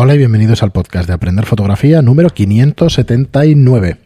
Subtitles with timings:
[0.00, 3.98] Hola y bienvenidos al podcast de Aprender Fotografía número 579.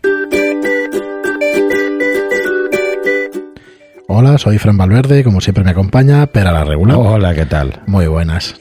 [4.08, 6.96] Hola, soy Fran Valverde y como siempre me acompaña Pera la Regular.
[6.96, 7.82] Hola, ¿qué tal?
[7.86, 8.58] Muy buenas.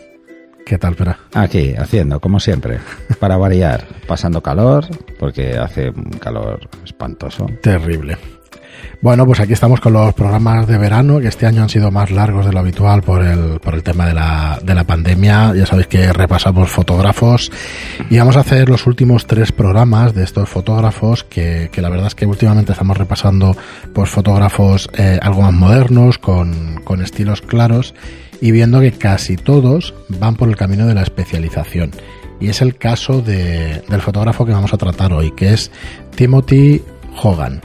[0.65, 1.19] ¿Qué tal, Pera?
[1.33, 2.79] Aquí, haciendo, como siempre,
[3.21, 4.87] para variar, pasando calor,
[5.17, 7.45] porque hace un calor espantoso.
[7.63, 8.17] Terrible.
[9.01, 12.11] Bueno, pues aquí estamos con los programas de verano, que este año han sido más
[12.11, 15.55] largos de lo habitual por el, por el tema de la, de la pandemia.
[15.55, 17.51] Ya sabéis que repasamos fotógrafos
[18.11, 22.07] y vamos a hacer los últimos tres programas de estos fotógrafos, que, que la verdad
[22.07, 23.57] es que últimamente estamos repasando
[23.91, 27.95] pues fotógrafos eh, algo más modernos, con, con estilos claros
[28.39, 31.89] y viendo que casi todos van por el camino de la especialización.
[32.39, 35.71] Y es el caso de, del fotógrafo que vamos a tratar hoy, que es
[36.15, 36.83] Timothy
[37.23, 37.61] Hogan.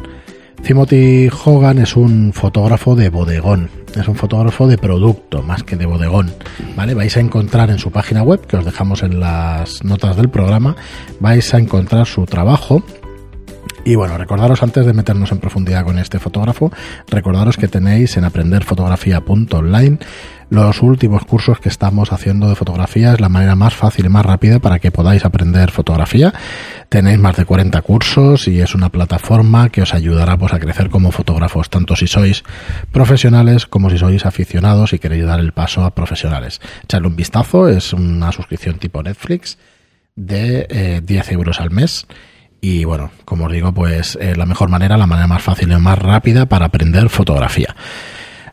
[0.63, 5.87] Timothy Hogan es un fotógrafo de bodegón, es un fotógrafo de producto más que de
[5.87, 6.33] bodegón,
[6.77, 6.95] ¿vale?
[6.95, 10.77] Vais a encontrar en su página web, que os dejamos en las notas del programa,
[11.21, 12.83] vais a encontrar su trabajo
[13.87, 16.73] y bueno, recordaros antes de meternos en profundidad con este fotógrafo,
[17.07, 19.99] recordaros que tenéis en aprenderfotografía.online
[20.51, 23.13] los últimos cursos que estamos haciendo de fotografía.
[23.13, 26.35] Es la manera más fácil y más rápida para que podáis aprender fotografía.
[26.89, 30.91] Tenéis más de 40 cursos y es una plataforma que os ayudará pues, a crecer
[30.91, 32.43] como fotógrafos, tanto si sois
[32.91, 36.61] profesionales como si sois aficionados y queréis dar el paso a profesionales.
[36.83, 39.59] Echadle un vistazo, es una suscripción tipo Netflix
[40.17, 42.09] de eh, 10 euros al mes.
[42.61, 45.77] Y bueno, como os digo, pues eh, la mejor manera, la manera más fácil y
[45.77, 47.77] más rápida para aprender fotografía.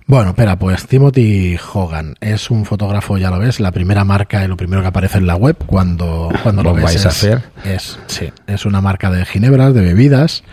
[0.05, 4.47] Bueno, espera, pues Timothy Hogan es un fotógrafo, ya lo ves, la primera marca y
[4.49, 6.83] lo primero que aparece en la web cuando, cuando lo, ¿Lo ves.
[6.83, 7.41] vais es, a hacer?
[7.63, 10.43] Es, sí, es una marca de ginebras, de bebidas,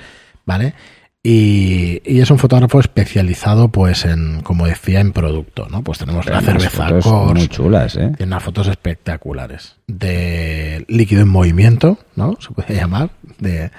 [0.47, 0.75] ¿vale?
[1.23, 5.83] Y, y es un fotógrafo especializado, pues, en, como decía, en producto, ¿no?
[5.83, 8.13] Pues tenemos la Unas cerveza fotos muy chulas, ¿eh?
[8.17, 12.39] tiene unas fotos espectaculares de líquido en movimiento, ¿no?
[12.41, 13.71] Se puede llamar, de, de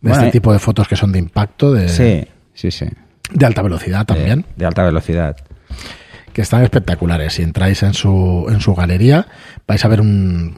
[0.00, 2.86] Bueno, este eh, tipo de fotos que son de impacto, de, Sí, sí, sí.
[3.32, 5.36] de alta velocidad también, De, de alta velocidad.
[6.32, 7.32] que están espectaculares.
[7.32, 9.26] Si entráis en su, en su galería,
[9.66, 10.56] vais a ver un,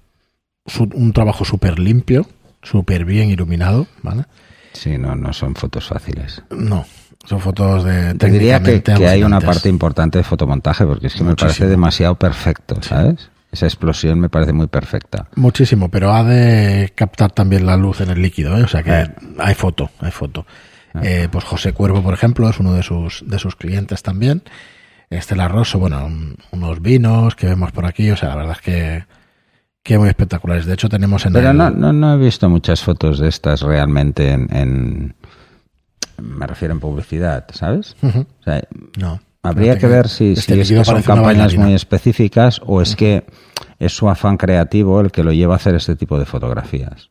[0.66, 2.26] su- un trabajo súper limpio,
[2.62, 4.24] súper bien iluminado, ¿vale?
[4.72, 6.42] Sí, no, no son fotos fáciles.
[6.50, 6.84] No,
[7.24, 11.14] son fotos de Te diría que, que hay una parte importante de fotomontaje porque es
[11.14, 13.30] que me parece demasiado perfecto, ¿sabes?
[13.50, 15.26] Esa explosión me parece muy perfecta.
[15.34, 18.62] Muchísimo, pero ha de captar también la luz en el líquido, ¿eh?
[18.62, 19.08] o sea que Eh.
[19.38, 20.46] hay foto, hay foto.
[21.02, 24.42] Eh, pues José Cuervo, por ejemplo, es uno de sus, de sus clientes también.
[25.10, 28.60] Estela Rosso, bueno, un- unos vinos que vemos por aquí, o sea, la verdad es
[28.62, 29.04] que,
[29.88, 30.66] que muy espectaculares.
[30.66, 33.62] De hecho, tenemos en Pero el- no, no, no he visto muchas fotos de estas
[33.62, 35.14] realmente en, en-
[36.22, 37.96] me refiero en publicidad, ¿sabes?
[38.02, 38.20] Ujú.
[38.40, 38.62] O sea,
[38.98, 39.20] no.
[39.42, 42.82] habría No, que ver si, este si es líquido que son campañas muy específicas o
[42.82, 43.24] es que
[43.78, 47.10] es su afán creativo el que lo lleva a hacer este tipo de fotografías.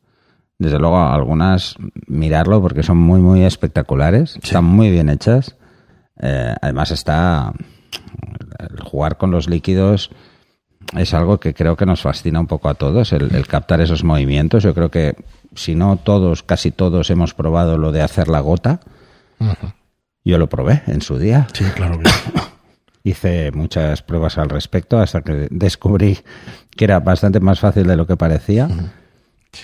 [0.60, 1.76] Desde luego, algunas,
[2.08, 5.56] mirarlo porque son muy, muy espectaculares, están muy bien hechas.
[6.20, 7.54] Eh, además está,
[8.60, 10.10] el jugar con los líquidos
[10.96, 14.04] es algo que creo que nos fascina un poco a todos, el, el captar esos
[14.04, 14.64] movimientos.
[14.64, 15.16] Yo creo que
[15.56, 18.80] si no todos, casi todos hemos probado lo de hacer la gota.
[20.24, 21.48] Yo lo probé en su día.
[21.54, 22.00] Sí, claro.
[22.00, 22.10] que-
[23.04, 26.18] Hice muchas pruebas al respecto hasta que descubrí
[26.76, 28.68] que era bastante más fácil de lo que parecía.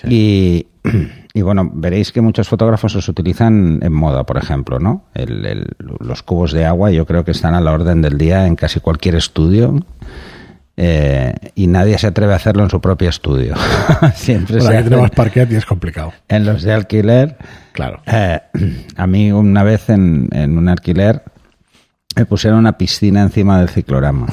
[0.08, 0.66] Y,
[1.34, 5.04] y bueno, veréis que muchos fotógrafos los utilizan en moda, por ejemplo, ¿no?
[5.14, 8.46] El- el- los cubos de agua yo creo que están a la orden del día
[8.46, 9.74] en casi cualquier estudio.
[10.76, 13.54] Eh, y nadie se atreve a hacerlo en su propio estudio.
[14.14, 16.12] Siempre Bueno, se aquí tenemos parquet y es complicado.
[16.28, 17.36] en los de alquiler.
[17.72, 18.02] Claro.
[18.06, 18.40] Eh,
[18.96, 21.22] a mí una vez en, en un alquiler
[22.16, 24.26] me pusieron una piscina encima del ciclorama.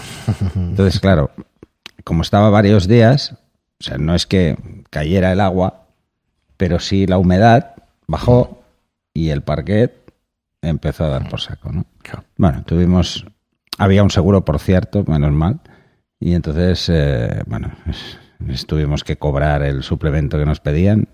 [0.55, 1.31] Entonces, claro,
[2.03, 3.33] como estaba varios días,
[3.79, 4.55] o sea, no es que
[4.91, 5.85] cayera el agua,
[6.57, 7.73] pero sí la humedad
[8.07, 8.61] bajó
[9.13, 10.13] y el parquet
[10.61, 11.85] empezó a dar por saco, ¿no?
[12.37, 13.25] Bueno, tuvimos,
[13.79, 15.59] había un seguro, por cierto, menos mal,
[16.21, 21.07] y entonces, eh, bueno, es- tuvimos que cobrar el suplemento que nos pedían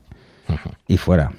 [0.87, 1.31] y fuera.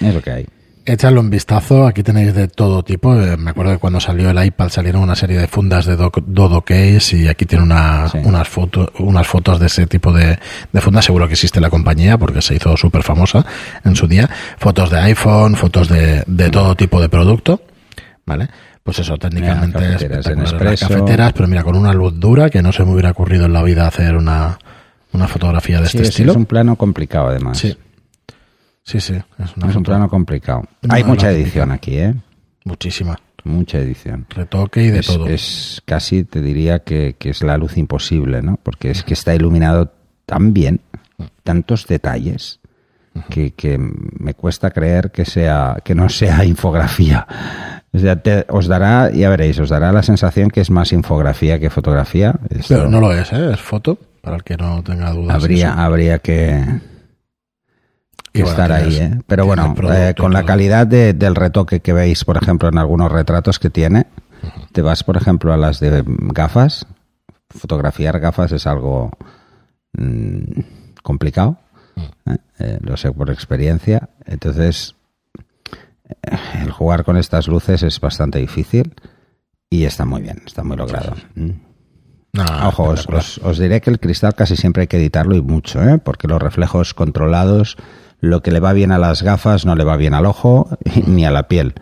[0.00, 0.46] Es lo que hay.
[0.84, 3.12] Échale un vistazo, aquí tenéis de todo tipo.
[3.20, 6.22] Eh, Me acuerdo que cuando salió el iPad salieron una serie de fundas de doc-
[6.26, 8.18] Dodo Case y aquí tiene una- Sí.
[8.22, 10.38] unas, fotos unas fotos de ese tipo de,
[10.72, 11.04] de fundas.
[11.04, 13.44] Seguro que existe la compañía porque se hizo súper famosa
[13.84, 14.30] en su día.
[14.58, 17.60] Fotos de iPhone, fotos de, de todo tipo de producto.
[18.26, 18.48] ¿Vale?
[18.82, 20.42] Pues eso, técnicamente Mira, es cafeteras en.
[20.42, 23.52] Las cafeteras, pero mira, con una luz dura que no se me hubiera ocurrido en
[23.52, 24.58] la vida hacer una,
[25.12, 26.32] una fotografía de Sí, este es, estilo.
[26.32, 27.58] es un plano complicado, además.
[27.58, 27.76] Sí.
[28.82, 29.14] Sí, sí.
[29.38, 30.62] Es una Es un plano complicado.
[30.82, 31.42] No, Hay mucha típica.
[31.42, 32.14] edición aquí, ¿eh?
[32.64, 33.16] muchísima.
[33.44, 34.26] Mucha edición.
[34.28, 35.26] Retoque y de es, todo.
[35.28, 38.58] es casi, te diría que, que es la luz imposible, ¿no?
[38.60, 39.92] Porque es que está iluminado
[40.24, 40.80] tan bien
[41.44, 42.58] tantos detalles
[43.30, 47.24] que, que me cuesta creer que sea que no sea infografía.
[47.96, 51.58] O sea, te- os dará, ya veréis, os dará la sensación que es más infografía
[51.58, 52.34] que fotografía.
[52.50, 53.52] Esto Pero no lo es, ¿eh?
[53.54, 55.34] Es foto, para el que no tenga dudas.
[55.34, 55.78] habría, Eso.
[55.80, 56.62] habría que,
[58.32, 59.18] Y que bueno, estar ahí, ¿eh?
[59.26, 63.10] Pero bueno, eh, con la calidad de- del retoque que veis, por ejemplo, en algunos
[63.10, 64.06] retratos que tiene,
[64.72, 66.86] te vas, por ejemplo, a las de gafas.
[67.48, 69.10] Fotografiar gafas es algo
[69.96, 70.60] mm,
[71.02, 71.56] complicado,
[72.26, 72.36] ¿eh?
[72.58, 74.08] Eh, lo sé por experiencia.
[74.26, 74.95] Entonces,
[76.66, 78.94] el jugar con estas luces es bastante difícil
[79.70, 81.14] y está muy bien, está muy logrado.
[81.34, 81.50] Mm.
[82.34, 85.40] No, Ojo, os, os- os diré que el cristal casi siempre hay que editarlo y
[85.42, 85.98] mucho, ¿eh?
[85.98, 87.76] porque los reflejos controlados,
[88.20, 90.68] lo que le va bien a las gafas no le va bien al ojo
[91.06, 91.74] ni a la piel.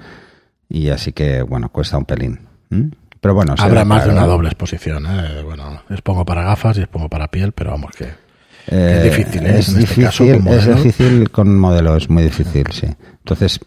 [0.68, 2.40] Y así que, bueno, cuesta un pelín.
[3.20, 5.42] Pero bueno, se Habrá más de una doble exposición, ¿eh?
[5.44, 8.04] Bueno, expongo para gafas y expongo para piel, pero vamos que...
[8.66, 9.58] Eh, es difícil, ¿eh?
[9.58, 10.82] Es En este caso, difícil, con es modelos.
[10.84, 12.86] difícil con modelos, muy difícil, sí.
[13.18, 13.60] Entonces,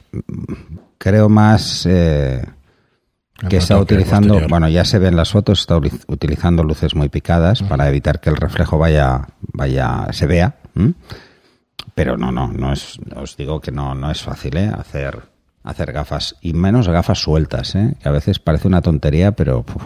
[1.08, 2.44] creo más eh,
[3.50, 7.64] que está utilizando, bueno, ya se ve en las fotos, está utilizando luces muy picadas
[7.64, 10.56] para evitar que el reflejo vaya, vaya, se vea.
[11.96, 14.70] Pero no, no, no es, os digo que no, no es fácil, ¿eh?
[14.78, 15.22] Hacer,
[15.64, 17.96] hacer gafas y menos gafas sueltas, ¿eh?
[18.02, 19.84] Que a veces parece una tontería, pero puf,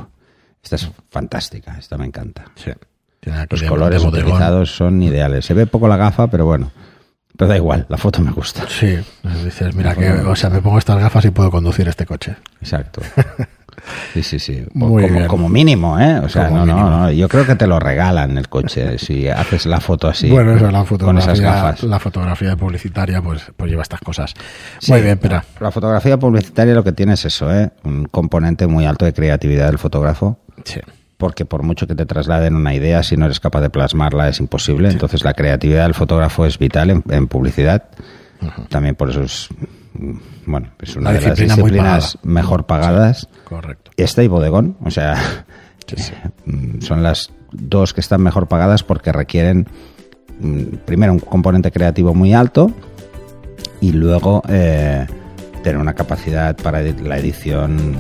[0.64, 2.46] esta es fantástica, esta me encanta.
[2.56, 2.72] Sí.
[3.48, 5.46] Los colores utilizados son ideales.
[5.46, 6.72] Se ve poco la gafa, pero bueno.
[7.42, 8.66] Pero da igual, la foto me gusta.
[8.70, 9.00] Sí,
[9.44, 12.36] dices, mira, que, o sea, me pongo estas gafas y puedo conducir este coche.
[12.62, 13.02] Exacto.
[14.14, 14.64] Sí, sí, sí.
[14.76, 15.28] Muy como, bien.
[15.28, 16.20] como mínimo, ¿eh?
[16.20, 16.98] O sea, Como no, no, mínimo.
[16.98, 17.12] no.
[17.12, 20.30] Yo creo que te lo regalan el coche si haces la foto así.
[20.30, 21.84] bueno, eso, la con fotografía, esas gafas.
[21.84, 24.36] la fotografía publicitaria, pues, pues lleva estas cosas.
[24.78, 27.72] Sí, Muy bien, pero La fotografía publicitaria lo que tiene es eso, ¿eh?
[27.84, 30.38] Un componente muy alto de creatividad del fotógrafo.
[30.64, 30.80] sí.
[31.22, 34.40] Porque por mucho que te trasladen una idea, si no eres capaz de plasmarla es
[34.40, 34.90] imposible.
[34.90, 37.84] Entonces la creatividad del fotógrafo es vital en, en publicidad.
[38.70, 39.48] También por eso es,
[39.94, 40.14] mm,
[40.48, 42.34] bueno, es una Una de las disciplinas pagada.
[42.34, 43.30] mejor pagadas.
[43.44, 43.92] correcto.
[43.98, 45.46] Esta y bodegón, o sea,
[46.48, 49.68] mm, son las dos que están mejor pagadas porque requieren
[50.40, 52.72] mm, primero un componente creativo muy alto
[53.80, 55.06] y luego eh,
[55.62, 57.94] tener una capacidad para la edición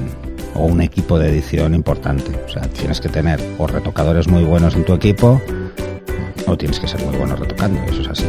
[0.55, 2.31] o un equipo de edición importante.
[2.45, 5.41] O sea, tienes que tener o retocadores muy buenos en tu equipo
[6.47, 8.25] o tienes que ser muy bueno retocando, eso es así.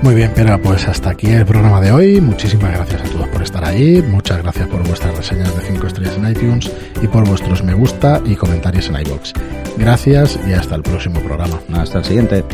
[0.00, 2.20] Muy bien, pero pues hasta aquí el programa de hoy.
[2.20, 4.00] Muchísimas gracias a todos por estar ahí.
[4.00, 6.70] Muchas gracias por vuestras reseñas de 5 estrellas en iTunes
[7.02, 9.32] y por vuestros me gusta y comentarios en iBox.
[9.76, 11.58] Gracias y hasta el próximo programa.
[11.74, 12.44] Hasta el siguiente.